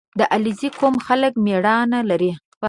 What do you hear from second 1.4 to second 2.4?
مېړانه لري.